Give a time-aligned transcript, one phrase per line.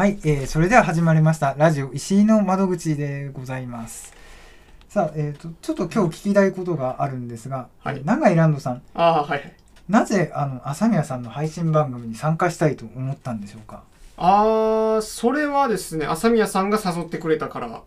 [0.00, 1.54] はい、えー、それでは始まりました。
[1.58, 4.14] ラジオ石井の窓口でございます。
[4.88, 7.98] さあ、えーと、ちょっと今日聞きたいことがあるんですが、はい。
[7.98, 8.82] えー永井ランドさん。
[8.94, 9.56] ああはいはい。
[9.90, 13.82] なぜあの朝宮さんの配信番組に参加したいと思ったんでしょうか？
[14.16, 17.82] ああそれはですね朝宮さんが誘ってくれたから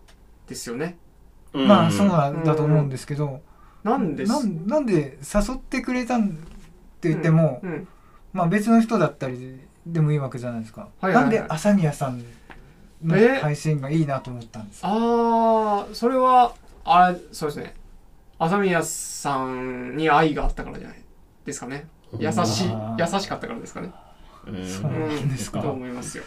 [0.48, 1.00] ですよね。
[1.52, 3.42] まあそうだなんだと思うんですけど、
[3.84, 6.32] なんなんなんで誘ってくれたんっ
[7.02, 7.72] て言っても、うん。
[7.72, 7.88] うん。
[8.34, 11.24] まあ別の人だったりでもいいわけじゃないですか、はいはいはい。
[11.24, 12.24] なんで朝宮さん
[13.04, 13.40] のえ？
[13.40, 16.54] 配信がいいなと思ったんですか、ああそれは
[16.86, 17.74] あれそうですね。
[18.40, 21.02] 朝宮さんに愛があったからじゃない
[21.46, 21.88] ですかね。
[22.18, 23.92] 優し優しかったからですかね。
[24.48, 25.62] うんそうなんですか。
[25.62, 26.24] と思いますよ。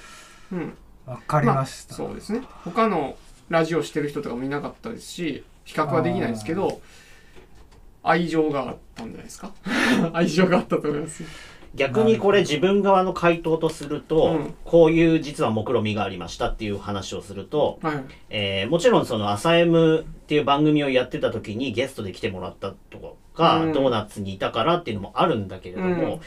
[0.53, 0.77] うん。
[1.07, 2.41] わかりました、そうですね。
[2.65, 3.17] 他の
[3.49, 6.81] ラジオしてる人とかもいなかったですし比較はできないですけど
[8.03, 9.53] 愛情があったんじゃないですか？
[10.13, 11.29] 愛情があったと思いますよ
[11.77, 14.55] 逆にこれ自分側の回答とすると、うん。
[14.65, 18.05] こういう実は目論みがありましたっていう話をすると、はい。
[18.31, 23.73] えーもちろんその「朝 M」っていう番組をやってた時にゲストで来てもらったとか、うん。
[23.73, 26.21] ドーナツにいたからっていうのもあるんだけれども、うん。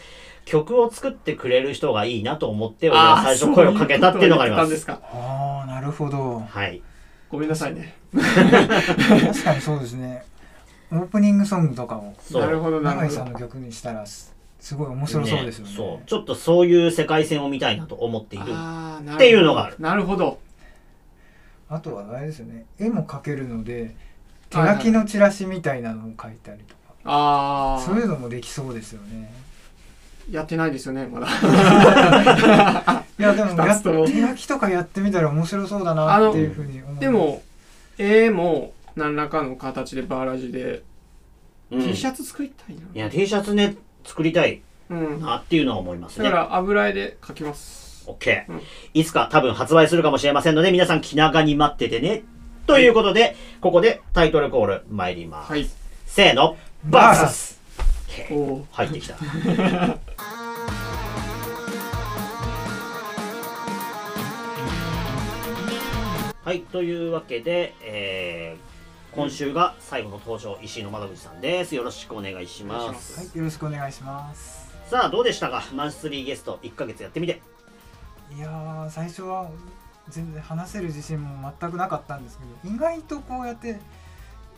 [0.45, 4.80] 曲を作ってくれる人がいいなと思って俺は最初声をかけたっていうのがあります。
[4.80, 5.19] そういうことを言ってたんですか。
[5.19, 6.39] ああなるほど。
[6.39, 6.81] はい、
[7.30, 7.95] ごめんなさいね。
[8.16, 10.23] 確かにそうですね。
[10.91, 12.41] オープニングソングとかをそう。
[12.41, 15.73] なるほどな永井さんの曲にしたらすすごい面白そうですよね。
[15.75, 16.07] そう。
[16.07, 18.45] ちょっとそういう世界線を見たいなと思っている。
[18.45, 19.75] っていうのがある。
[19.79, 20.39] なるほど。
[21.69, 22.66] あとはあれですよね。
[22.79, 23.95] 絵も描けるので
[24.49, 29.31] 手書きのチラシみたいなのを描いたりとか、あそういうあのもできそうですよね。
[30.31, 31.27] やってないですよねまだ。
[33.19, 37.44] いやでもや手書きとかやってみたら面白そうだなっていうふうに思うでも
[37.97, 40.83] 絵も何らかの形でバーラジで、
[41.69, 41.81] うん。
[41.83, 42.81] T シャツ作りたいな。
[42.94, 43.75] いや T シャツね
[44.09, 45.21] 作りたいうん。
[45.21, 46.29] だなっていうのは思いますね。
[46.29, 48.03] から油絵で描きます。
[48.07, 48.61] OK、うん。
[48.95, 52.23] いつか多分発売するかもしれませんので皆さん気長に待っててね。
[52.66, 55.69] ということで、ここでタイトルコール参ります、はい。
[56.07, 56.57] せーの。
[56.85, 57.59] バーサス。
[58.31, 59.16] おお入ってきた。
[66.44, 68.69] はいというわけで、えー
[69.16, 71.75] 今週が最後の登場石井の窓口さんです。
[71.75, 73.14] よろしくお願いします。
[73.14, 74.70] すはいよろしくお願いします。
[74.90, 75.64] さあどうでしたか？
[75.74, 77.42] マンスリーゲスト1ヶ月やってみて。
[78.36, 79.50] いやー最初は
[80.09, 83.80] 全然話せる自信も全くなかったんですけど意外とこうやって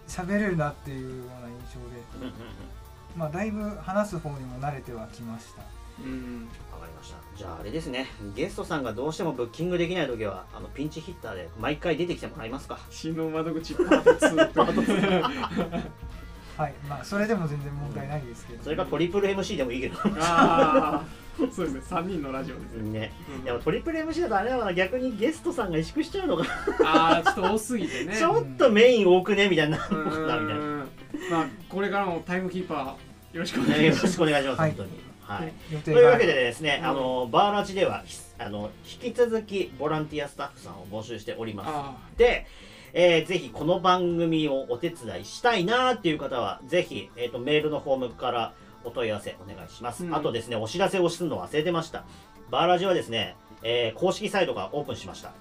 [0.07, 2.33] 喋れるなっていうような印象で
[3.15, 5.61] まあだいぶ話す方にも慣れてはきました
[5.99, 6.47] うん。
[6.71, 7.17] わかりました。
[7.35, 8.07] じゃああれですね。
[8.35, 12.79] ゲストさんがどうしてもブッキングできない時はあのピンチヒッターで毎回出てきてもらいますか。
[12.89, 14.75] 新の窓口パート2パー。
[14.75, 15.81] ト 2
[16.57, 16.73] はい。
[16.87, 18.63] まあそれでも全然問題ないですけど。
[18.63, 19.97] それかトリプル MC でもいいけど。
[20.19, 21.03] ああ
[21.51, 21.81] そうですね。
[21.97, 23.13] 3人のラジオですね、ね。
[23.37, 23.43] うん。
[23.43, 24.73] でもトリプル MC だとあれだな。
[24.73, 26.45] 逆にゲストさんが萎縮しちゃうのか。
[26.85, 28.15] ああちょっと多すぎてね。
[28.15, 29.77] ちょっとメイン多くねみたいな。
[29.77, 30.85] なみたいな。
[31.31, 34.13] まあこれからもタイムキーパーよろしくお願ねよろいします。
[34.13, 34.71] しくお願いします、はい。
[34.71, 35.77] 本当にはい。
[35.83, 36.89] というわけでですね、うん。
[36.89, 38.71] あのバーラジではひあの
[39.03, 41.69] 引き続きボランティアスタッフさんを募集しております。
[41.71, 42.47] あで、
[42.93, 48.53] えーぜひこの番組をお手伝いしたいなっていう方はぜひ、えー、とメールのフォームから
[48.83, 50.15] お問い合わせお願いします、うん。
[50.15, 52.03] あとですねお知らせをするの忘れてました。
[52.49, 55.31] バーラジはですね、えー公式サイトがオープンしました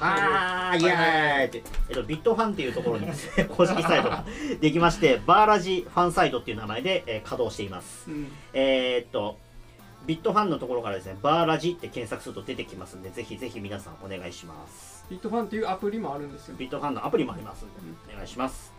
[0.00, 1.44] はーいイエーイ。
[1.46, 4.24] って、えっと、ビットファンっていうところにですね 公式サイトが
[4.60, 8.08] できましてバーラジファンサイトっていう名前で、えー稼働しています。
[8.10, 8.32] ーうん。
[8.52, 9.36] えーっと
[10.06, 15.04] ビットファンのところからですねバーラジって検索すると出てきますんでぜひぜひ皆さんお願いします。
[15.10, 16.54] ビットファンっていうアプリもあるんですよ。
[16.56, 17.74] ビットファンのアプリもありますんで、
[18.12, 18.72] お願いします。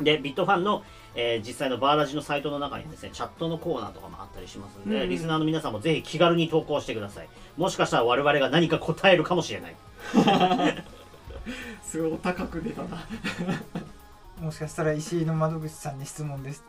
[0.00, 0.82] で、ビットファンの、
[1.14, 5.08] えー実際のバーラジのサイトの中にですね、チャットのコーナーとかもあったりしますんで、うん。
[5.08, 7.28] リスナーの皆さんもぜひ気軽に投稿してください。
[7.56, 9.76] もしかしたら我々が何か答えるかもしれない。
[11.82, 13.04] すごいお高く出たな。
[14.40, 16.64] もしかしたら石井の窓口さんに質問です。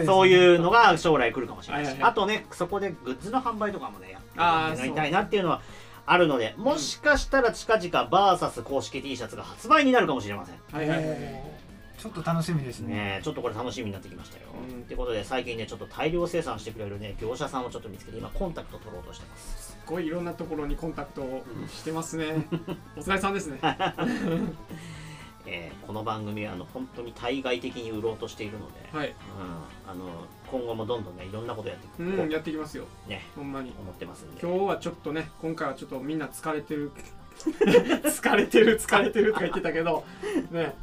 [0.00, 0.06] ね。
[0.06, 2.02] そういうのが将来来るかもしれないし、はいはい。
[2.02, 4.20] はいあとね、そこでグッズの販売とかもね、やっ
[4.84, 5.62] りたいなっていうのは
[6.06, 10.56] あるので、もしかしたら近々バーサス公式 T シャツが発売になるかもしれません。
[10.72, 11.60] はいはいはい。
[12.00, 12.94] ちょっと楽しみですね。
[12.94, 14.44] ねえちょっとこれ楽しみになってきましたよ。
[14.70, 14.80] うん。
[14.80, 19.59] ってことで最近ねちょっと大量生産してくれるね業者さんをちょっと見つけて今コンタクト取ろうとしてます。
[19.90, 22.46] ごいいろんなところにコンタクトをしてますね。
[22.96, 23.58] お疲れさんですね。
[25.46, 29.08] えーこの番組はあの本当に対外的に売ろうとしているので、はい。
[29.08, 29.14] うん、
[29.90, 30.04] あの
[30.48, 32.84] 今後もどんどんねいろんなことやっていこう、うんやっていきますよ。
[33.08, 33.72] ねほんまに。
[33.80, 34.40] 思ってますんで。
[34.40, 36.92] 今日はちょっとね今回はちょっとみんな疲れてる
[37.42, 40.04] 疲れてる疲れてるとか言ってたけど
[40.52, 40.76] ね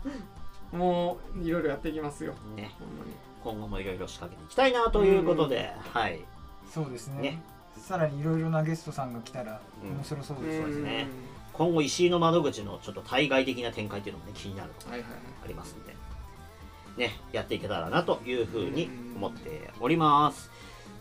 [0.73, 2.33] もういろいろやっていきますよ。
[2.55, 2.71] ね。
[2.77, 3.13] ほんまに。
[3.41, 6.19] 今後もいろいろ仕掛けていきたいなということで、はい。
[6.69, 7.21] そうですね。
[7.21, 7.41] ね
[7.87, 9.91] さらにいろいろなゲストさんが来たらうん。
[9.95, 11.07] 面白そううですね、ですね
[11.53, 15.19] 今後石井の窓口のちょっと対外的な展開っていうのもね気になるとこはいはいはい。
[15.45, 15.95] ありますんで
[16.97, 20.51] ねやっていけたらなというふうに思っております。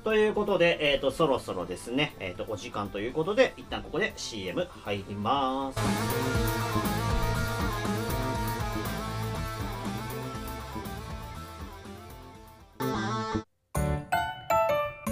[0.05, 6.66] ということで、えー、とそろそろですね、えー、とお時間ということで一旦ここで CM 入ります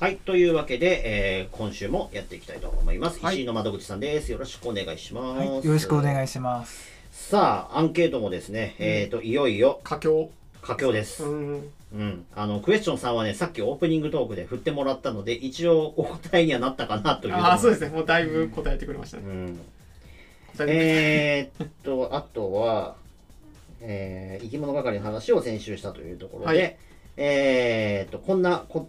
[0.00, 3.20] はい、というわけで、えー今週もやっていきたいと思います。
[3.22, 4.32] はい石井の窓口さんです。
[4.32, 5.38] よろしくお願いします。
[5.38, 10.30] はい、よろしくお願いいしますさあ、アンケートもですね、えっ、と、いよいよ佳境
[10.62, 11.22] 佳境です。
[11.24, 12.26] うんうん。
[12.34, 17.34] あの、クエスチョンさんはね、さっきオープニングトークで振ってもらったので、一応お答えにはなったかなという。
[17.34, 19.60] ああそうですねもうだいぶ答えてくれましたねうん。
[20.56, 22.96] 答えっと、あとは、
[23.80, 26.76] えー生き物係の話を先週したというところで、はい
[27.16, 28.88] えーっと、こんなこ、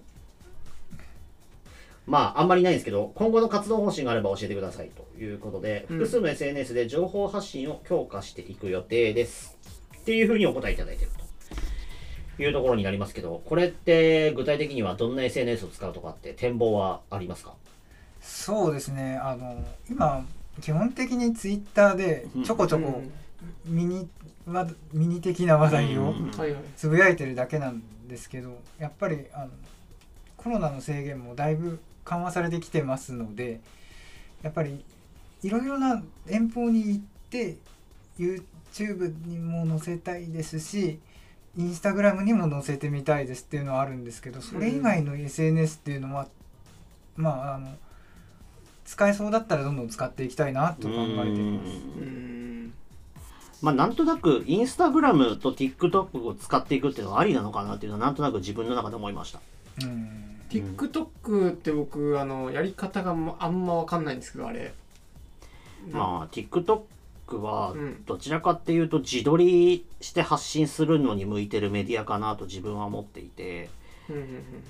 [2.05, 9.57] まあ、あんまりないんですけど、今後の活動方針があれば教えてくださいということで、うん複数の SNS で情報発信を強化していく予定です。
[9.97, 11.20] っていうふうにお答えいただいていると
[12.39, 17.53] いうところになりますけど、これって具体的にはどんな SNS を使うとかって展望はありますか？
[18.21, 19.17] そうですね。
[19.21, 20.25] あの今
[20.61, 23.01] 基本的にツイッターでちょこちょこ
[23.65, 24.07] ミニ
[24.45, 26.13] わミニ的な話題を
[26.75, 29.51] つぶやいてるだけなんですけどやっぱりあの
[30.37, 33.61] コロナの制限もだいぶ緩和されてきてますので
[34.41, 34.83] やっぱり
[35.43, 37.57] いろいろな遠方に行って
[38.19, 40.99] YouTube にも載せたいですし
[41.57, 46.27] インスタグラムにも載せてみたいですっていうのはあるんですけどそれ以外の SNS っていうのは、
[47.15, 47.67] まああの
[48.85, 51.71] 使えそうだったらどんどん使っていきたいなと考えています。
[51.97, 52.73] うん。
[53.61, 59.39] まあ、なんとなく、インスタグラムと TikTok を使っていくっていうのはありなのかなっていうのは、なんとなく自分の中で思いました。
[59.83, 64.73] うん、TikTok って僕あのやり方があんま分かんないんですけどあれ。
[65.91, 66.81] まあ、TikTok
[67.37, 73.69] はうんどちらかっていうと、自撮りして発信するのに向いてるメディアかなと自分は思っていて、
[74.09, 74.29] うんうんうん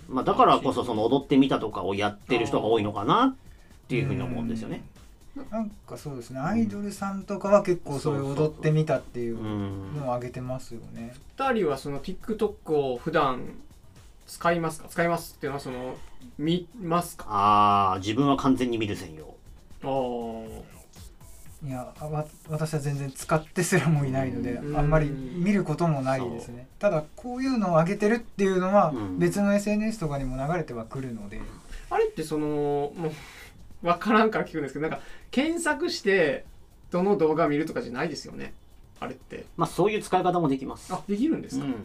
[0.10, 3.36] まあ、だからこそ、その踊ってみたとかをやってる人が多いのかなっ
[3.88, 4.84] ていうふうに思うんですよね。
[5.50, 9.96] なんかそうですねアイドルさんとかは結構そういう踊ってみたっていううん。
[9.96, 11.16] のを上げてますよね。
[11.38, 13.54] 二人はその TikTok を普段
[14.28, 14.90] 使いますか？
[14.90, 15.96] 使いますっていうのはその
[16.38, 17.26] 見ますか？
[17.30, 19.34] ああ、自分は完全に見る専用。
[19.84, 19.90] ああ
[21.64, 24.78] いやあわ私は全然使ってすらもいないのでうん。
[24.78, 26.68] あんまり見ることもないですね。
[26.80, 29.20] ただこういうのを上げてるっていうのはうん。
[29.20, 31.40] 別の SNS とかにも流れてはくるので。
[31.90, 33.12] あれってそのもう
[33.84, 36.46] 分からんから聞くんですけどなんか検索して
[36.90, 38.54] どの動画見るとかじゃないですよね？
[39.00, 39.46] あれって。
[39.58, 40.94] まあ、そういう使い方もできます。
[40.94, 41.76] あできるんですか、うん、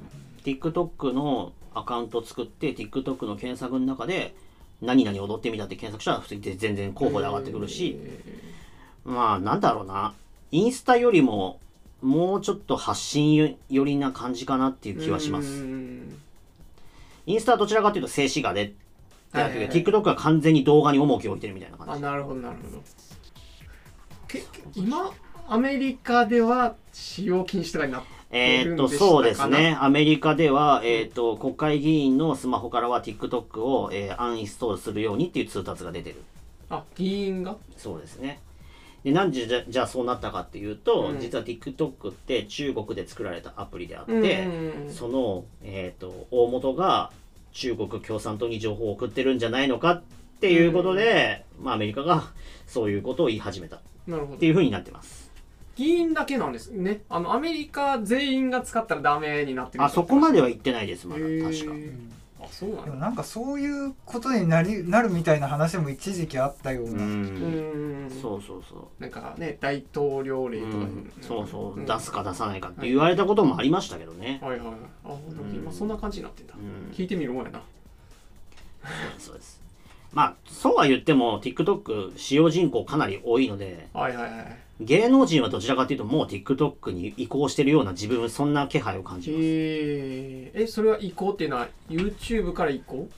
[0.44, 4.34] TikTok のアカウントを作って TikTok の検索の中で
[4.80, 7.98] 何々踊ってみたって検索したら普通に全然候補で上がってくるし、
[9.06, 10.12] まあなんだろうな。
[10.50, 11.58] インスタよりも
[12.02, 16.20] もうちょっと発信寄りな感じかなっていう気はしまうすん
[17.26, 18.74] インスタはどちらかというと静止画で
[19.32, 19.68] ではいはいはい。
[19.70, 21.92] TikTok は完全に動画に重きを置いてるみたいな感じ。
[21.94, 22.82] あなるほどなるほど。
[24.28, 24.44] け
[24.74, 25.10] 今
[25.48, 29.76] アメリカでは使用禁止とかになってえーっとそうですね。
[29.80, 36.16] アメリカでは、えーっと国会議員のスマホからは TikTok を、えーアンインストールするようにっていう通達が出てる。
[36.70, 37.56] あ議員が？
[37.76, 38.40] そうですね。
[39.06, 41.20] でなんでじゃじゃあそうなったかっていうと、うん。
[41.20, 47.12] 実は TikTok って中国で作られたアプリであって、うんその、えー、と大元が
[47.52, 50.02] 中国共産党に情報を送ってるんじゃないのかっ
[50.40, 52.24] ていうことで、まあ、アメリカが
[52.66, 53.76] そういうことを言い始めた。
[53.76, 53.80] っ
[54.38, 55.30] ていうふうになってます。
[55.76, 56.70] 議員だけなんです。
[56.70, 57.02] ね。
[57.08, 61.20] あのアメリカ全員が使ったらダメになってるあそこまではは言ってないですまだ。
[61.20, 61.74] 確か。
[62.46, 68.06] あそうなんだでもなんかそういうことになりなるみたいな話も一時期あったよううな、うん。
[68.06, 68.10] ん。
[68.10, 71.86] そうそうそなんかね大統領令う、とか、うん、そうそう、ん。
[71.86, 74.58] 出すか出さないかって言われたこともありましたけどね、はい。
[74.58, 74.76] はいはい。
[75.04, 76.92] あ、ん今そんな感じになってんだ、うん。
[76.92, 77.62] 聞いてみるもんやな。
[79.18, 79.60] そうです
[80.12, 83.88] まあそうは言っても TikTok 使用人口かなり多いので。
[83.92, 89.42] はいはいはい芸能人はどちらかというともう TikTok に移行してるような自分そんな気配を感じます。
[89.42, 93.08] えー、えそれは移行っていうのは YouTube から移行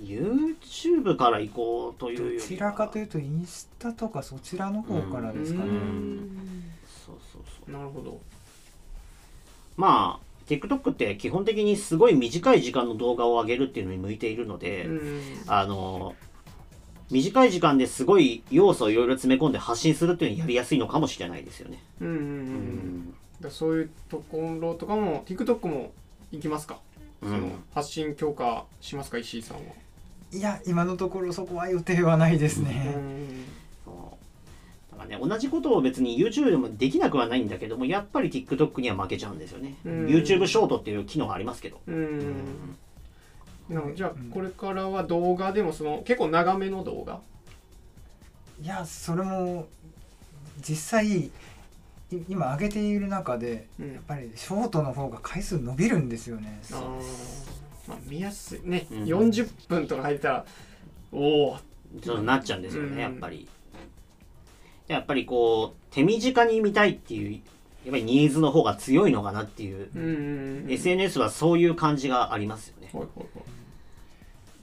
[0.00, 2.42] ？YouTube から移行というよりは。
[2.42, 6.64] どちらかというとインスタとかそちらの方からですかね、うーん。
[7.06, 7.72] そうそうそう。
[7.72, 8.18] なるほど。
[9.76, 15.22] まあ TikTok って基本的にすごい短い時間の動画を上げるっていうのに向いているので、うん。
[15.46, 16.14] あの
[17.12, 21.82] 短い時間ですごい要素をいろいろ詰め込んで発信するっていうのにやりやすいのかもしれないですよね。
[22.00, 22.26] うんうんううん。
[23.10, 25.92] んだそういうところとかも TikTok も
[26.32, 26.78] 行きますか、
[27.20, 27.30] うん。
[27.30, 29.62] その発信強化しますか石井さんは？
[30.32, 33.44] いや今のところそこは予定はないですうね、ん
[33.84, 34.92] そう。
[34.92, 39.74] だからね同じことを別に YouTube でもできなくはないんだけどもやっぱり TikTok には負けちゃうんですよね。
[39.84, 40.06] うん。
[40.06, 41.80] YouTube ショートっていう機能がありますけど。
[41.86, 42.76] うん
[43.68, 47.20] なのでじゃあうんこれからは動画でもその結構長めの動画？
[48.62, 49.66] いやそれも
[50.60, 51.30] 実際い
[52.28, 53.92] 今上げている中でうん。
[53.94, 56.60] やっぱりショートの方が回数伸びるんですよね。
[56.72, 57.88] あー。
[57.88, 58.60] まあ見やすい。
[58.64, 59.04] ね、うん。
[59.04, 60.44] 40分とか入ったら
[61.10, 61.56] おお
[62.04, 62.96] そうなっちゃうんですようん。
[62.96, 63.48] ねやっぱり。
[64.88, 67.40] やっぱりこう手短に見たいっていう
[67.84, 72.90] やっぱりニーズの方が強いのかなっていう、うんうんうん SNS はそういう感じがありますよね。
[72.92, 73.42] ほいほいほい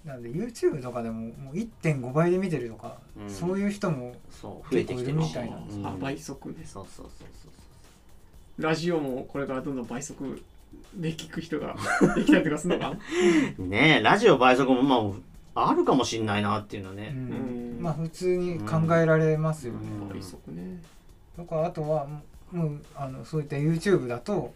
[0.09, 3.29] なので YouTube とかでももう1.5倍で見てるとか、うん。
[3.29, 5.85] そういう人もそう増えてきてるみたいなんうん。
[5.85, 6.73] あ倍速です。
[6.73, 10.41] そうそうそうそうラジオもこれからどんどん倍速
[10.95, 11.75] で聞く人が
[12.15, 12.97] できたりとかするのか？
[13.59, 15.15] ねえラジオ倍速もま
[15.55, 17.13] ああるかもしんないなっていうのはうね、ん。
[17.13, 17.83] うん。
[17.83, 20.09] まあ普通に考えられますよね、うん。
[20.09, 20.81] 倍速ね。
[21.35, 22.07] とかあとは
[22.51, 24.53] もうあのそういった YouTube だと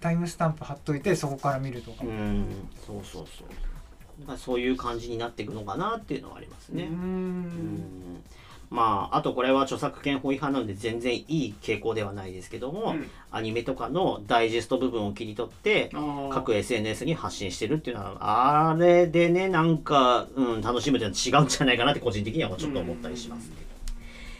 [0.00, 2.44] タイムスタンプ貼っといてそこから見るとか、うん。
[2.86, 3.48] そうそうそう
[4.26, 7.42] まあそういう感じになっていくのかなっていうのはありますね、ううん。
[7.42, 8.22] ん
[8.70, 13.10] まああとこれは著作権法違反なので全然いい傾向ではないですけども、うん。
[13.30, 15.90] アニメとかのダイジェスト部分を切り取って
[16.32, 23.60] 各 SNS に発信してるっていうのはあれでねなんか、うん、楽しむっていうのは違うんじゃないかなって個人的にはちょっと思ったりしますけど、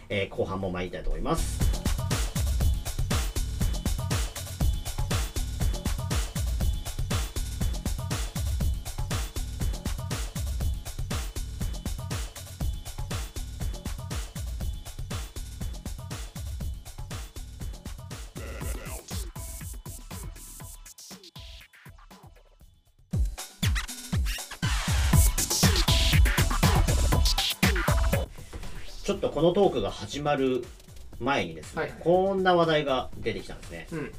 [0.08, 1.65] えー後半も参りたいと思います
[29.28, 30.64] とこのトークが始まる
[31.20, 33.86] 前にですね、はいこんな話題が出てきたんですね。
[33.92, 34.12] うん。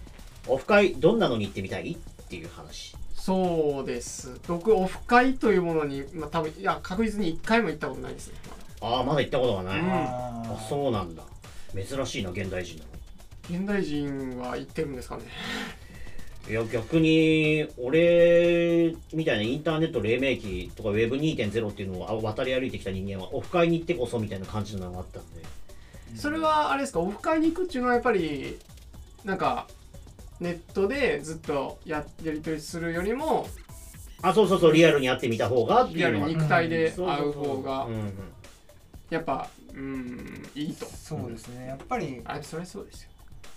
[0.48, 2.96] オフ会どんなのに行ってみたいっていう話。
[3.16, 4.40] そうです。
[4.48, 8.36] 僕オフ会というものに、まあ、多分いや確実に1回も行ったことないですね。
[8.82, 9.88] ああまだ行ったことがない、うん。
[9.90, 11.24] あそうなんだ。
[11.74, 12.98] 珍しいな現代人なの。
[13.50, 15.24] 現代人は行ってるんですかね
[16.50, 25.44] いや逆に俺みたいなインターネット黎明期とか Web2.0 っていうのを渡り歩いてきた人間はオフ会に行ってこそみたいな感じのがあったんで。
[26.16, 27.02] それはあれですか？
[27.02, 28.58] オフ会に行くっていうのはやっぱり
[29.26, 29.68] なんか
[30.40, 33.46] ネットでずっとややり取りするよりも
[34.22, 37.88] あそうそうそうリアルに会ってみた方がってリアルに肉体で会そう方が
[39.10, 40.86] やっぱうんいいと。
[40.86, 41.68] そうですね。
[41.68, 43.10] やっぱりあそれそうですよ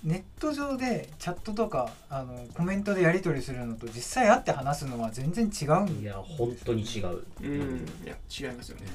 [0.02, 8.86] ネット上でチャットとかあのコメントでやり取りするのと実際会って話すのは全然違うんいや本当に違う、うんいや違いますよね。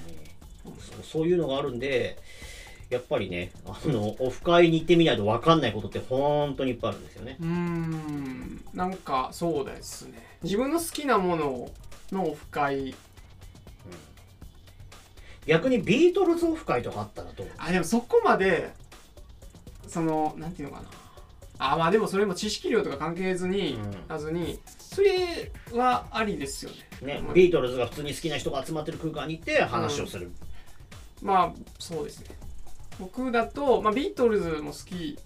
[0.64, 2.18] そうそういうのがあるんで
[2.90, 7.38] やっぱりねあのオフ会に行ってみないと分かんないことって本当にいっぱいあるんですよね。
[7.40, 10.14] うんなんかそうですね。
[10.42, 11.70] 自分の好きなもの
[12.12, 12.96] のオフ会。
[15.46, 17.48] 逆にビートルズオフ会とかあったらどう？
[17.60, 18.72] あでもそこまで
[19.88, 20.90] そのなんていうのかな。
[21.58, 24.08] あまあでもそれも知識量とか関係ずに、うん。
[24.08, 27.14] なずにそれはありですよね。
[27.16, 30.32] ねまあ、ビートルズが普通に好きな人が集まってる空間に行って話をする、
[31.22, 32.28] まあそうですね。
[33.00, 35.18] 僕だと、まあ、ビートルズも好き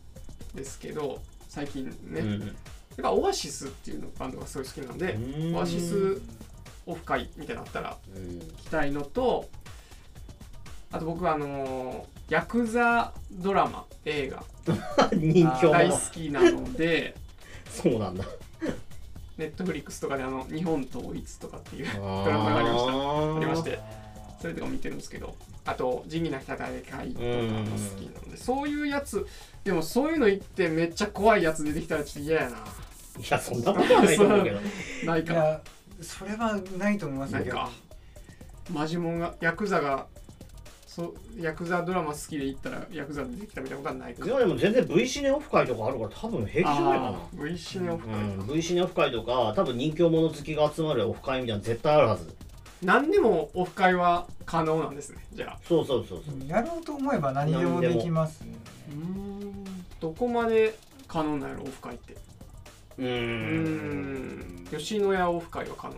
[0.56, 5.56] ですけど最近ね、うんやっぱオアシスっていうのバンドがすごい好きなので、うん。
[5.56, 6.22] オアシス
[6.86, 8.40] オフ会みたいなのあったらうん。
[8.40, 9.50] 行きたいのと
[10.92, 14.44] あと僕はあのーヤクザドラマ映画。
[15.14, 17.16] 人気大者好きなので。
[17.72, 18.24] そうなんだ。
[19.38, 22.92] ネットフリックスとかであの日本統一とかっていうドドラマがありました。
[22.92, 23.80] あありまして。
[24.40, 25.36] それとか見てるんですけど。
[25.66, 27.16] あと「仁義なき戦い」とかも好
[28.00, 28.38] きなので。
[28.38, 29.26] そういうやつ。
[29.64, 32.58] でもそういうの言ってめっちゃ怖いやつ出てきたらちょっと嫌やな。
[32.58, 32.62] い
[33.28, 34.60] やそんなことはないと思うけど。
[35.06, 35.62] ないか。
[36.02, 37.70] それはないと思いますよないか。
[38.72, 40.06] マジモンがヤクザが
[41.00, 41.06] そ
[41.38, 44.26] うヤクザドラマ好きで行ったらヤクザ出てきたみたいなことはないか。
[44.26, 47.46] いやでも全然 V シネオフ会とかあるから多分平気じゃないかな。
[47.46, 52.36] V シネオフ会、うん、V シネオフ会とか多分人気者好きが集まるオフ会みたいなの絶対あるはず。
[52.84, 55.60] 何でもオフ会は可能なんですねじゃあ。
[55.66, 56.48] そうそうそうそう。
[56.48, 58.58] やろうと思えば何でもできますね。
[58.90, 59.64] うーん
[60.02, 60.76] どこまで
[61.08, 62.18] 可能なんやろオフ会って。
[62.98, 65.96] うん吉野家オフ会は可能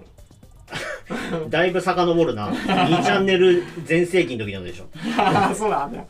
[1.49, 2.49] だいぶ遡るな。
[2.49, 4.85] 2チャンネル全盛期の時のでしょ。
[5.55, 6.03] そうなんだ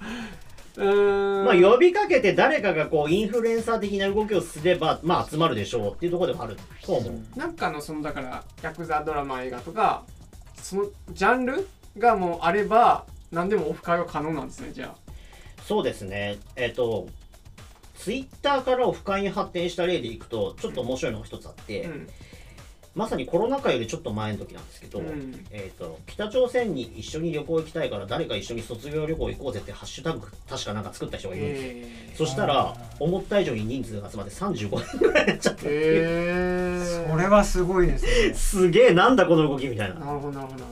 [0.77, 1.46] うーん。
[1.46, 7.39] まあ呼びかけて誰かがこうインフルエンサー的な動きをすればまあ集まるでしょうっていうところでもあると思う。
[7.39, 10.03] なんかのそのだからヤクザドラマ映画とか
[10.55, 11.67] そのジャンル
[11.98, 14.93] がもうあれば何でもオフ会は可能なんですねじゃ
[15.65, 16.38] そうですね。
[16.55, 17.08] えっ、と
[17.96, 22.08] ツイッターからオフ会に発展した例でいくとちょっと面白いのが一つあって、あうん
[22.94, 25.46] まさにコロナ禍よりちょっと前の時なんですけど、うん。
[25.50, 38.34] えー、と北朝鮮に一緒に旅行行きたいから誰か一緒に卒業旅行行こうぜってハッシュタグ確かなんか作った人がいるんですよ、えそしたら思った以上に人数が集まって35人ぐらいになっちゃったー、えー、それはすごいですね。
[38.34, 39.96] すげえなんだこの動きみたいな。
[39.96, 40.66] なるほどなるほど。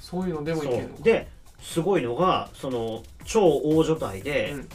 [0.00, 1.02] そういうのでもいそけるのう。
[1.02, 1.28] で
[1.60, 4.68] すごいのがその超大所帯で、うん。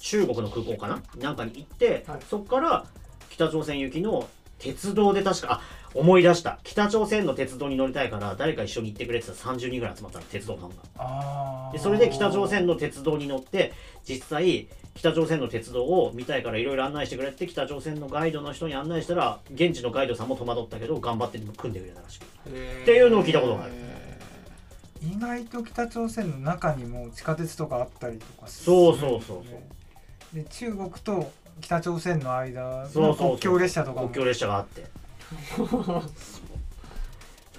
[0.00, 1.02] 中国の空港かな？
[1.18, 2.20] なんかに行って、はい。
[2.28, 2.86] そこから
[3.30, 4.28] 北朝鮮行きの
[4.64, 5.60] 鉄道で確かあ
[5.92, 6.58] 思い出した。
[6.64, 11.70] 北朝鮮の鉄道に乗りたいから誰か一緒に行ってくれって言ったら30人ぐらい集まったの鉄道ファンが。
[11.72, 13.72] でそれで北朝鮮の鉄道に乗って
[14.08, 22.24] 実際北朝鮮の鉄道を見たいからいろいろ案内してくれって北朝鮮のガイドの人に案内したら現地のガイドさんも戸惑ったけど頑張って組んでくれたらしく。
[22.24, 22.26] っ
[22.84, 23.72] ていうのを聞いたことがある。
[25.02, 29.44] 意外と北朝鮮の中にも地下鉄とかあったりとかすそうそうそうそう。
[30.34, 31.30] で中国と
[31.60, 33.28] 北朝鮮の間のそうそうそう。
[33.30, 34.08] 国境列車とかも。
[34.08, 34.84] 国境列車があって。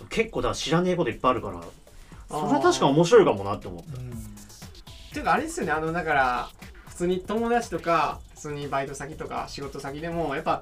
[0.09, 1.61] 結構だから知らねえこといっぱいあるから。
[2.29, 3.97] それは確か面白いかもなって思った。
[3.97, 4.09] うん。
[4.09, 4.13] っ
[5.13, 6.49] ていうかあれですよねあのだから
[6.87, 10.61] 普通に友達とか普通にバイト先とか仕事先でもやっぱ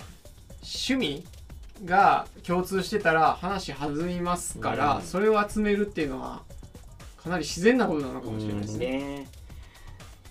[0.61, 1.25] 趣味
[1.85, 5.01] が共通してたら話弾みますから、うん。
[5.01, 6.43] それを集めるっていうのは
[7.23, 8.97] かなり自然なことなのかもしれないですね。
[8.97, 9.27] ね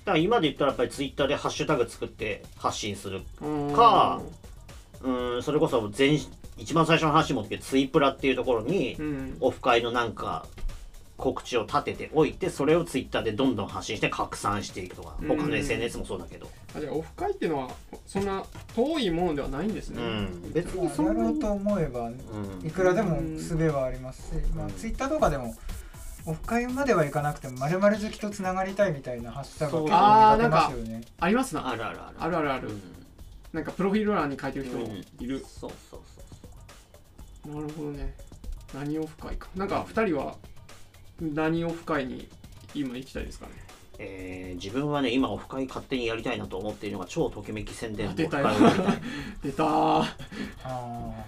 [0.04, 3.72] だから今で言ったらやっぱりツイッターでハッシュタグ作って発信するうん。
[3.72, 4.20] か
[5.02, 6.18] うんそれこそ全
[6.58, 9.36] 一番最初の話もったけどツイプラっていうところにうん。
[9.40, 10.46] オフ会のなんか
[11.16, 15.28] 告知を立てておいてそれをツイッターでどんどん発信して拡散していくとかうん。
[15.28, 16.48] 他の SNS もそうだけど。
[16.74, 17.70] あじゃあオフ会っていうのは
[18.06, 18.42] そんな
[18.74, 20.02] 遠いものではないんですうね。
[20.02, 20.52] ん。
[20.52, 21.20] 別にそんなに。
[21.20, 22.66] ろうと思えばうん。
[22.66, 25.54] いくらでも術はありますし、まあ、ツイッターとかでも
[26.26, 31.04] オフ会まではいかなくても〇〇好きとつながりたいみたいなハッシュタグが結構見かけますよね。
[31.20, 31.68] ありますな。
[31.68, 32.68] あるあるあるあるあるある。
[32.68, 32.82] うん
[33.52, 34.86] なんかプロフィール欄に書いてる人も
[35.20, 35.38] いる。
[35.40, 36.00] そうそう
[37.44, 38.14] そうなるほどね。
[38.72, 39.48] 何オフ会か。
[39.54, 40.36] なんか二人は
[41.20, 42.28] 何オフ会に
[42.74, 43.52] 今行きたいですかね？
[43.98, 48.48] えー自分はね今オフ会勝手にやりたいなと思っているのが超ときめき宣伝あ出たよ
[49.42, 49.66] 出たー。
[49.66, 50.06] あ
[50.64, 51.24] あ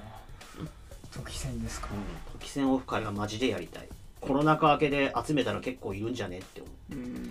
[1.10, 1.88] 時戦ですか。
[1.92, 3.88] うん時戦オフ会はマジでやりたい
[4.26, 7.30] コロナ禍明けで集めたら結構いるんじゃねって思ううん。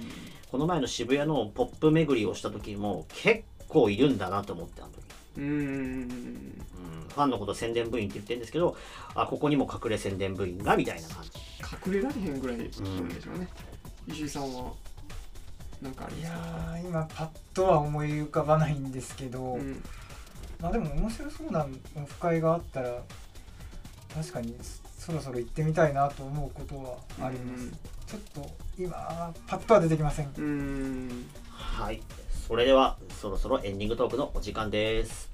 [0.52, 5.02] この前の渋谷のポップ巡りをした時も結構いるんだなと思ってあの時、
[5.38, 5.48] うーん。
[5.48, 6.64] うん、
[7.10, 8.78] ファンのこと宣伝部員って言ってるんですけど
[9.16, 11.32] あここにも隠れ宣伝部員がみたいな感じ
[11.88, 12.84] 隠れられへんぐらいなんでしょ
[13.36, 13.48] うね。
[14.08, 14.72] 石井さんは
[15.82, 16.72] なんかありいやますか？
[16.74, 19.82] ー今パッとは思い浮かばないんですけど、うん。
[20.62, 23.02] まあでも面白そうなオフ会があったら
[24.14, 24.56] 確かに
[25.04, 26.78] そろそろ行ってみたいなと思うこと
[27.20, 27.70] はあります、
[28.08, 30.30] ちょっと今パッとは出てきません。
[31.50, 32.02] はい。
[32.48, 35.33] それではそろそろエンディングトークのお時間です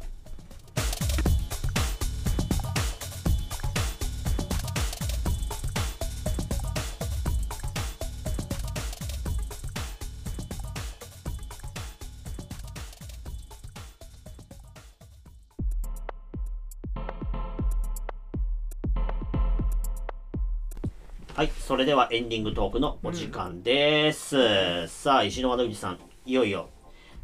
[21.39, 24.89] はい、それではエンディングトークのお時間です。
[24.89, 26.69] さあ、石の窓口さん、いよいよ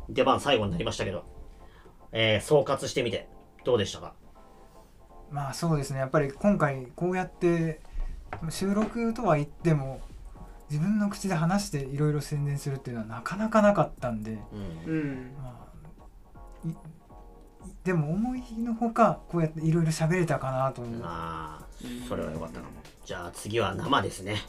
[0.08, 1.26] 出番最後になりましたけど、
[2.14, 3.28] えー総括してみて
[3.66, 4.14] どうでしたか？
[5.32, 7.82] まあそうですねやっぱり今回こうやって
[8.50, 10.00] 収録とは言っても
[10.70, 14.40] 自分の口で話していろいろ宣伝するっていうのはなかなかなかったんで、
[14.86, 15.36] うんうん。
[15.44, 15.68] ま
[16.70, 16.74] あ、
[17.84, 21.66] でも思いのほかこうやっていろいろ喋れたかなと思う、ああ、
[22.08, 22.72] それはよかったかも。
[23.06, 24.42] じゃあ次は生ですね。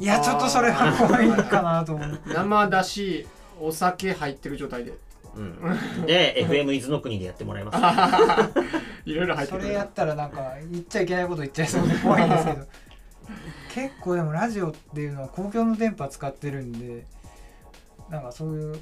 [0.00, 3.26] いやちょっとそれは怖いかなと思う 生だし、
[3.60, 4.92] お酒入ってる状態で。
[5.36, 8.50] うん、で、 FM 伊豆の国でやってもらいます。
[9.06, 9.62] いろいろ入ってる。
[9.62, 12.66] それやったらなんか言っちゃいけないこと言っちゃいそうで怖いんですけど
[13.74, 17.04] 結構でもラジオっていうのは公共の電波使ってるんで
[18.10, 18.80] なんかそういう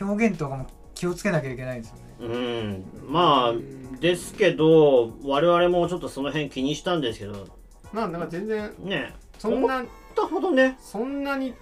[0.00, 7.46] 表現とかも気をつけなきゃいけないんですよねうんまあですけど我々もちょっとその辺気にしたんですけど
[7.94, 9.14] まあだから全然ね。
[9.38, 10.76] そんな思ったほどね。
[10.80, 11.54] そんなに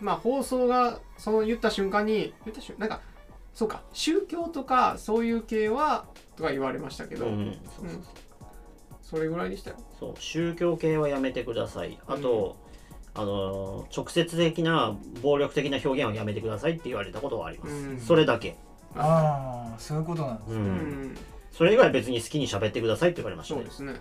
[0.00, 3.00] まあ放送がその言った瞬間に言った瞬なんか
[3.54, 7.58] そうか宗教とかそういう系はとか言われましたけど、うんうん。
[9.02, 9.76] それぐらいでしたよ。
[10.00, 11.98] そう宗教系はやめてください。
[12.06, 12.56] あと、
[13.14, 18.00] あのー直接的な暴力的な表現はやめてくださいって言われたことはあります、うん。
[18.00, 18.56] それだけ、
[18.96, 20.62] ああそういうことなんですううん。
[21.12, 21.16] ん。
[21.52, 23.60] それ以外は別に好きに喋ってくださいって言われましたね。
[23.60, 24.00] そうですね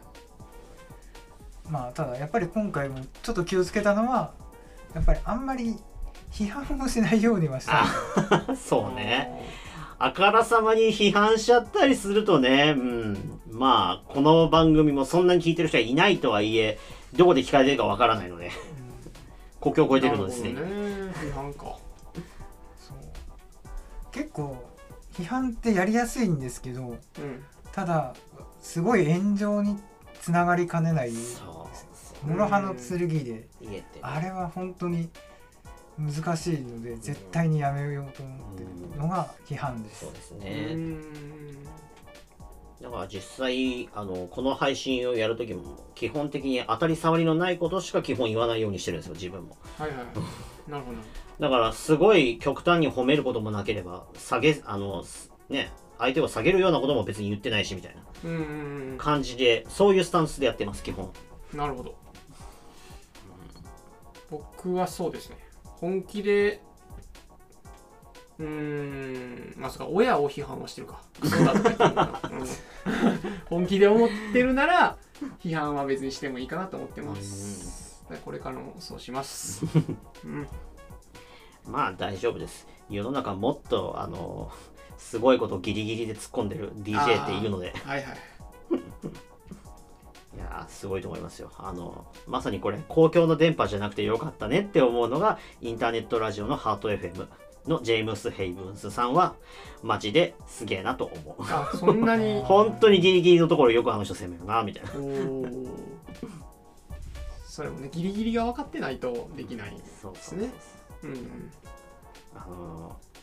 [1.69, 4.33] まあただやっぱり今回もちょっと気をつけたのは
[4.93, 5.75] やっぱりあんまり
[6.31, 7.85] 批判をしないようにはしてあ
[8.55, 9.65] そうね。
[9.97, 16.77] あからさまに批判しちゃったりするとね、うん、まあこの番組もそんなに聞いてる人はいないとはいえ
[17.15, 18.51] どこで聞かれてるかわからないので
[19.61, 20.53] 国境を越えてるのですね。
[20.53, 20.85] なるほどね。
[21.13, 21.77] 批判か。
[22.77, 22.97] そう。
[24.11, 24.57] 結構
[25.13, 26.97] 批判ってやりやすいんですけどうん。
[27.71, 28.13] ただ
[28.61, 29.77] すごい炎上に
[30.25, 31.67] つながりかねないそ
[32.25, 33.47] う諸刃の剣で。
[33.61, 35.07] 言えてあれは本当に
[35.99, 40.05] 難しいので絶対にやめようと思ってるのが批判です。
[40.05, 41.63] そうですうね、ん。
[42.81, 49.55] だから実際あのこの配信をやるときも基本的に当たり障りのないことしか基本言わないようにしてるんですよ自分も。
[49.77, 49.97] はいはい。
[50.67, 50.97] なるほど。
[51.39, 58.01] だからすごい極端に褒めることもなければ下げあのすね相手を下げるようなことも別に言ってないしみたいな。
[58.97, 61.11] 感じでそういうスタンスでやってます基本。
[61.53, 61.95] なるほど。
[64.29, 65.37] 僕はそうですね。
[65.63, 66.61] 本気で
[68.39, 71.01] うーんまさか親を批判はしてるか。
[71.21, 74.97] だとか言って 本気で思ってるなら
[75.43, 78.03] 批判は別にしてもいいかなと思ってます。
[78.23, 79.65] これからもそうします、
[80.23, 80.47] うん、
[81.65, 82.67] まあ大丈夫です。
[82.89, 84.51] 世の中もっとあの
[84.97, 87.73] すごいことをギリギリで突っ込んでる DJ っているので。
[87.83, 88.17] はいはい。
[90.35, 91.51] いやーすごいと思いますよ。
[91.57, 97.27] あのまさにこれ公共の電波じゃなくてよかったねって思うのがインターネットラジオのハート FM
[97.67, 99.35] のジェームス・ヘイブンスさんは
[99.81, 101.43] マジですげえなと思う。
[101.43, 102.41] あそんなに。
[102.45, 104.91] 本当にギリギリのところよくあの人攻めるなみたいな。
[107.47, 107.89] それもね。
[107.89, 110.51] ギリギリが分かってないとできないそうですね
[111.03, 111.51] うん。
[112.35, 113.14] あのー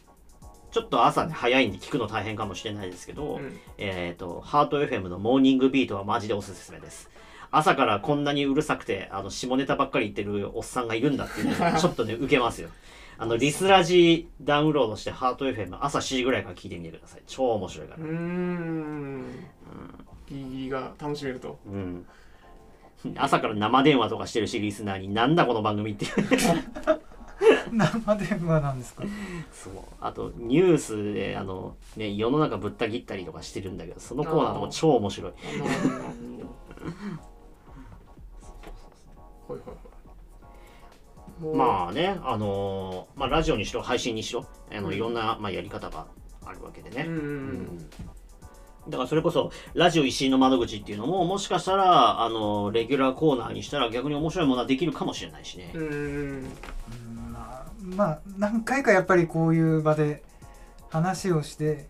[0.73, 3.61] ちょっと朝ね早いんで聞くの大変かもしれないですけど、うん。
[3.77, 7.11] えっ、とハート FM のモーニングビートはマジでおすすめです。
[7.51, 12.71] 朝からこんなにうるさくてあの下ネタばっかり言ってるおっさんがいるんだっていうのが ちょっとね受けますよ。
[13.19, 17.23] あのリスラジダウンロードしてハート FM 朝7時ぐらいから聞いてみてください。
[17.27, 18.03] 超面白いから。
[18.03, 19.25] うーん。
[20.27, 21.59] ギリギリが楽しめると。
[21.67, 22.07] うん。
[23.17, 25.13] 朝から生電話とかしてるしリスナーに。
[25.13, 26.07] なんだこの番組って
[27.73, 29.05] 生電話なんですか？
[29.53, 29.75] そう。
[30.01, 35.33] あとニュースであの、ね、世の中ぶった切ったりとかしてるんだけどそのコーナーも超面白い。
[41.57, 44.95] まあねあのーまあ、ラジオにしろ配信にしろあのうん。
[44.95, 46.07] いろんな、まあ、やり方が
[46.45, 47.89] あるわけでね、うんうんうん。
[48.89, 56.45] だからそれこそラジオ石井の窓口っていうのももしかしたらあのレギュラーコーナーにしたら逆に面白いものはできるかもしれないしね、うん
[57.83, 60.23] まあまあ何回かやっぱりこういう場で
[60.91, 61.87] 話をして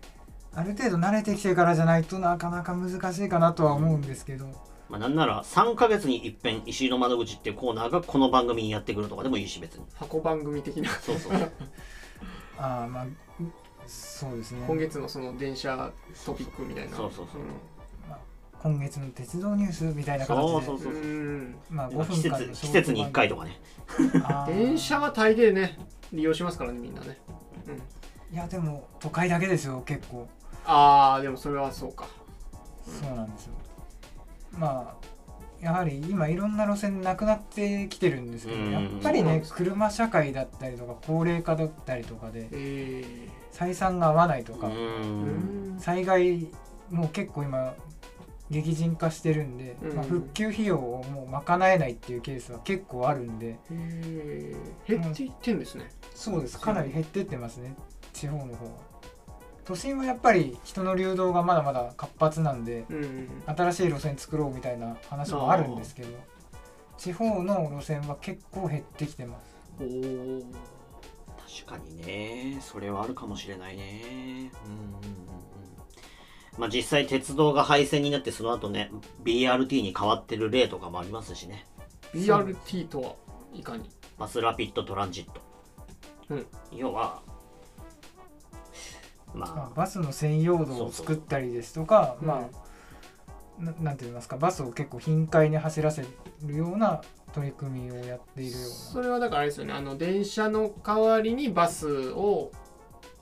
[0.55, 4.45] ある程度慣れてきてからじゃないとなかなか難しいかなとは思うんですけど、
[4.89, 9.85] まあ、なんなら3ヶ月に一遍石井の窓口っていうコーナーがこの番組にやってくるとかでもいいし別に。
[9.95, 10.89] 箱番組的な。
[10.89, 11.33] そうそう。
[12.57, 13.05] ああまあ
[13.87, 14.63] そうですね。
[14.67, 15.91] 今月のその電車
[16.25, 16.95] トピックみたいな。
[16.95, 17.41] そうそうそう
[18.63, 20.41] 今月の鉄道ニュースみたいな形で。
[20.41, 20.95] そうそうそうう。
[20.95, 21.03] んう
[21.41, 21.55] ん。
[21.69, 23.59] まあ、5まあ季分間の節季節に1回とかね。
[24.23, 24.55] あー。
[24.55, 25.77] 電車は大抵ね
[26.13, 27.17] 利用しますからねみんなね、
[27.67, 27.71] う
[28.31, 30.29] ん、いやでも都会だけですよ結構。
[30.65, 32.07] ああでもそれはそうか。
[32.85, 33.53] そうなんですよ。
[34.57, 35.03] まあ
[35.59, 38.71] やはり今いろんな路線なくなってきてるんですけどうん。
[38.71, 39.51] やっぱりねそうなんです。
[39.51, 42.47] か車社会だったりとか高齢化だったりとかで
[43.51, 44.71] 採算が合わないとか
[45.79, 46.47] 災害
[46.89, 47.73] も結構今
[48.61, 49.95] 激甚化してるんで、うん。
[49.95, 53.57] まあ、復旧費用をもう賄えないっていうケースは結構あるんで。
[54.87, 56.59] 減っていってんですね、そうです。
[56.59, 57.75] かなり減ってってますね。
[58.13, 58.71] 地方の方は。
[59.65, 66.09] 都心はやっぱり人の流動がまだまだ活発なんでうんうん新しい路線作ろうみたいな話もあるんですけど
[66.97, 69.55] 地方の路線は結構減ってきてます。
[69.79, 70.41] おお
[71.65, 72.57] 確かにね。
[72.61, 74.51] それはあるかもしれないね。
[74.65, 75.62] うんうんうんうん
[76.57, 78.91] まあ実際鉄道が廃線になってその後ね
[79.23, 81.65] BRT に変わってる例とかもありますしね。
[82.13, 83.15] BRT とは
[83.53, 83.89] いかに？
[84.17, 85.41] バスラピッドトランジット、
[86.29, 86.45] うん。
[86.71, 87.21] 要は
[89.33, 92.27] ままあバスの専用道を作ったりですとかうん。
[92.27, 92.63] まあ
[93.59, 96.03] ななんて言いますかバスを結構頻回に走らせ
[96.43, 97.01] るような
[97.33, 102.51] 取り組みをやっているようそれはだからあれですよねあの電車の代わりにバスを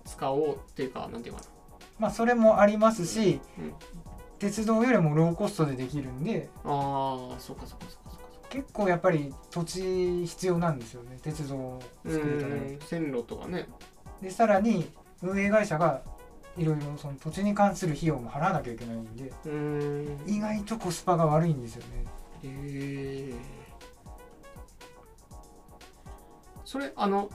[0.06, 1.48] 使おうっていうかなんていうかな
[2.02, 3.74] まあそれもありますし、うん。
[4.40, 12.76] 鉄道よりもローコストでできるんでなああそうかそうかそうかそうか結構やっぱり土地必要なんですよね鉄道をう作るために。
[12.78, 12.80] ん。
[12.80, 13.68] 線路とかね。
[14.20, 16.02] でさらに運営会社が
[16.58, 20.18] いろいろその土地に関する費用も払わなきゃいけないんでうん。
[20.26, 22.06] 意外とコスパが悪いんですよね。
[22.44, 23.34] へえ
[26.66, 27.30] それあの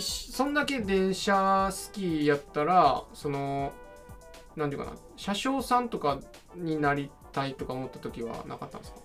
[0.00, 3.72] そんだけ電車好きやったらその
[4.56, 6.20] なんていうかな車掌さんとか
[6.54, 8.98] になりたいとか思った時はなかったんですか？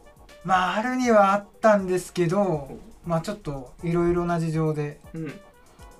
[0.43, 5.39] まああるにはあったんですけどまあちょっといろいろな事情でうん。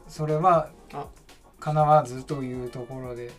[0.07, 1.05] それはあ。
[1.61, 3.31] 叶わずというところで、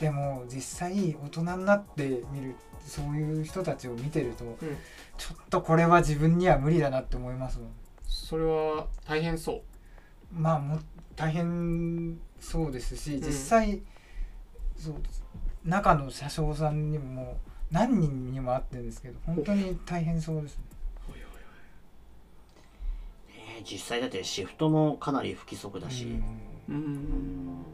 [0.00, 2.54] でも実際大人になってみる
[2.86, 4.56] そういう人たちを見てると、
[5.18, 7.68] ちょっとこれは自分には無理だなって思いますもん。
[8.06, 9.62] それは大変そう
[10.32, 10.80] まあもう
[11.16, 13.20] 大変そうですしん。
[13.20, 13.82] 実際、
[14.76, 14.94] そう
[15.64, 17.36] 中の車掌さんにも
[17.70, 20.64] 何人にも会ってるんですけど本当に大変そうですね。
[23.26, 26.20] あ、ね実際だってシフトもかなり不規則だし、
[26.68, 26.74] うん。
[26.74, 27.64] うん。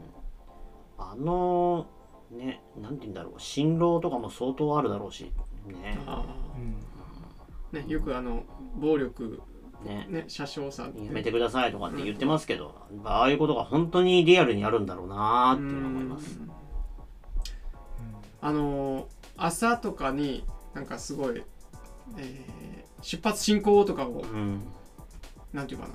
[0.97, 1.87] あの
[2.31, 3.39] ねなんて言うんだろう。
[3.39, 5.31] 辛労とかも相当あるだろうし。
[5.67, 5.97] ね。
[7.71, 8.43] ねよくあの
[8.75, 9.41] 暴力
[9.85, 10.05] ね。
[10.09, 16.39] ね車掌さんやめてくださいとかって言ってますけど、ああいうことが本当にリアルにあるんだろうなーって思います。
[16.39, 16.51] うん。
[18.41, 19.05] あのー
[19.37, 21.43] 朝とかになんかすごい、
[22.17, 24.61] えー出発進行とかをうん。
[25.53, 25.93] なんていうかな。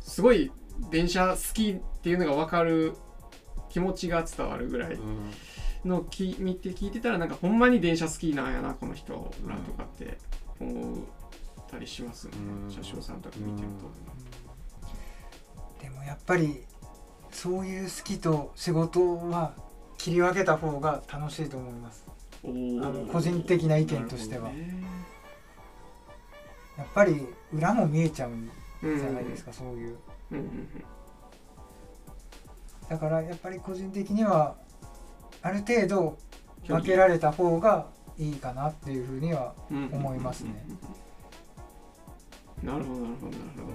[0.00, 0.52] すごい
[0.90, 2.94] 電車好きっていうのが分かる
[3.68, 5.30] 気持ちが伝わるぐらいうん。
[5.84, 10.18] のき見て聞いてたらなんかほんまに電車好きなんやなこの人らとかって
[10.60, 11.04] 思
[11.74, 12.32] ったりしますね、
[12.66, 12.72] うん。
[12.72, 13.68] 車掌さんとか見てる
[15.82, 16.62] でもやっぱり
[17.30, 19.54] そういう好きと仕事は
[19.98, 22.04] 切り分けた方が楽しいと思います。
[22.44, 24.58] あの個人的な意見としては、なる
[26.76, 28.50] やっぱり裏も見えちゃうん
[28.82, 29.96] じゃないですか、そういう。
[30.30, 30.68] うんうん
[32.86, 34.56] だからやっぱり個人的には
[35.40, 36.18] ある程度
[36.68, 37.86] うん分けられた方が
[38.18, 40.66] いいかなっていうふうにはうん思いますね。
[42.64, 43.66] なるほどなるほどなるほど。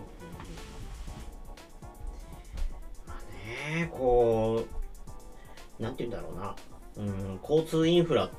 [3.72, 4.66] ねこ
[5.80, 6.56] うなんて言うんだろうな。
[6.98, 8.30] うん交通インフラ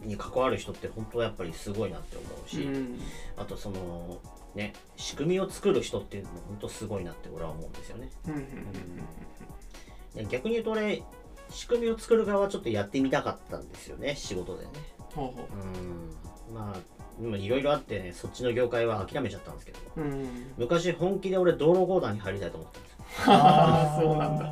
[0.00, 3.00] に関わる人って本当やっぱりすごいなって思うし、うん。
[3.36, 4.20] あとその
[4.54, 8.10] ね仕組みを作る人っていうのも本当すごいなって俺は思うんですよね。
[8.26, 11.02] うんうん逆に言うと俺
[11.50, 14.70] 仕組みを作る側はちょっとやってみたかったんですよね仕事でね。
[15.14, 16.52] ほうほう。
[16.52, 16.54] ん。
[16.54, 20.00] まあ今いろいろあってねそっちの業界は諦めちゃったんですけどう。
[20.00, 20.52] うん。
[20.58, 22.98] 昔本気で俺道路公団に入りたいと思ったんですよ
[23.34, 24.44] ああそうなんだ。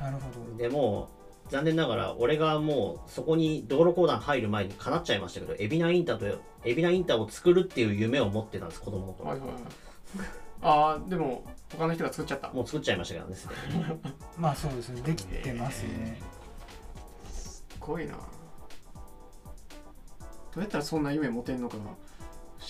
[0.00, 1.08] なるほどでも
[1.48, 9.58] 残念ながら俺がもうそこに道路公団入る前に叶っちゃいましたけど海老名インターと海老名インターを作るっていう夢を持ってたんです子供の頃、はいはいはい。
[10.62, 12.50] ああでも他の人が作っちゃった。
[12.52, 13.36] もう作っちゃいましたけどね
[14.38, 16.20] まあそうですねできてますね
[17.30, 18.14] すごいな。
[20.54, 21.82] どうやったらそんな夢持てんのかな。
[21.84, 21.96] 不思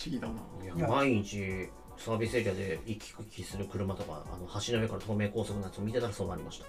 [0.06, 0.34] 議だな。
[0.62, 1.68] いいやや毎日
[1.98, 6.60] サービスエリアで行き来する車とかあの橋の上から東名高速のやつを見てたらそうなりまし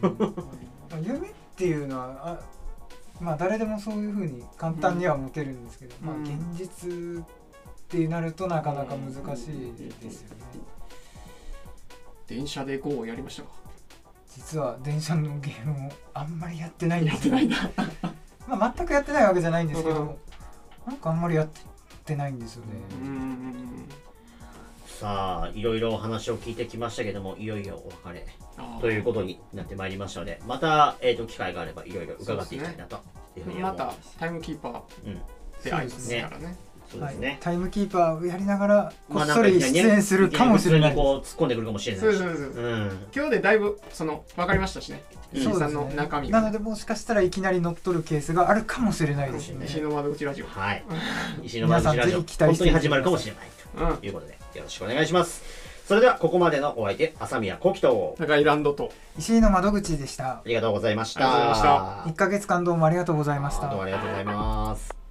[0.00, 2.40] たうん夢っていうのはあ
[3.20, 7.24] まあ誰でもそういうふうに簡単には持てるんですけど、まあうん現実っ
[7.88, 10.36] てなるとなかなか難しいですよね
[12.26, 13.48] 電車で GO をやりましたか？
[14.34, 18.12] 実は電車のゲームをあんまりやってないんですよやってないんだ。
[18.48, 20.18] まあ、全くやってないわけじゃないんですけうんど
[20.86, 21.48] なんかあんまりやっ
[22.04, 22.72] てないんですよね。
[24.86, 28.26] さあいろいろお話を聞いてきましたけどもいよいよお別れ
[28.80, 33.00] ということになってまいりましたのでまた、えー、と機会があればいろいろ伺っていきたいなと
[33.36, 34.14] いうふうに思まいます。
[34.14, 35.14] たタイムキーパーうん。
[35.64, 36.56] で会いますからね。
[37.00, 40.92] はいそうですね、タイムキーパーをやりながらこまあっそり出演するかもしれない。
[40.92, 42.18] んかきなり普通にこう突っ込んでくるかもしれないし。
[42.18, 42.64] そうそうそう。
[42.64, 42.68] う。
[42.68, 43.06] ん。
[43.14, 45.02] 今日でだいぶその分かりましたしね。
[45.32, 46.40] 石井さんの中身が。
[46.40, 49.66] なのでもしかしたらいきなり乗っ取るケースがあるかもしれないですね。
[49.66, 50.46] 石の窓口ラジオ。
[50.46, 50.84] はい。
[51.42, 52.02] 石の間口ラジオ。
[52.02, 53.96] 皆さんぜひ期待本当に始まるかもしれないうん。
[53.98, 55.42] ということでよろしくお願いします。
[55.86, 58.14] それではここまでのお相手朝宮幸喜と。
[58.18, 58.92] 高いランドと。
[59.18, 60.24] 石井の窓口でした。
[60.24, 61.20] ありがとうございました。
[61.20, 62.10] ありがとうございました。
[62.10, 63.68] 1ヶ月間どうもありがとうございました。
[63.68, 65.01] どうもありがとうございます